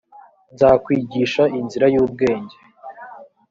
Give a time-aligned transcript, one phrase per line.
[0.53, 2.57] nzakwigisha inzira y ubwenge